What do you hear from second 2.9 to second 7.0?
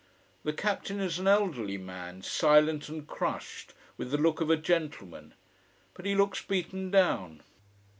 crushed: with the look of a gentleman. But he looks beaten